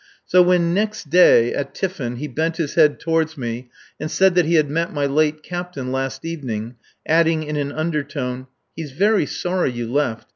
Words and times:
So 0.25 0.41
when 0.41 0.73
next 0.73 1.11
day 1.11 1.53
at 1.53 1.75
tiffin 1.75 2.15
he 2.15 2.27
bent 2.27 2.57
his 2.57 2.73
head 2.73 2.99
toward 2.99 3.37
me 3.37 3.69
and 3.99 4.09
said 4.09 4.33
that 4.33 4.45
he 4.47 4.55
had 4.55 4.67
met 4.67 4.91
my 4.91 5.05
late 5.05 5.43
Captain 5.43 5.91
last 5.91 6.25
evening, 6.25 6.73
adding 7.07 7.43
in 7.43 7.55
an 7.55 7.71
undertone: 7.71 8.47
"He's 8.75 8.93
very 8.93 9.27
sorry 9.27 9.69
you 9.71 9.85
left. 9.85 10.25